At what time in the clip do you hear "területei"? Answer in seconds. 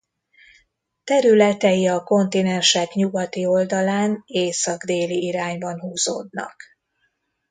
1.03-1.87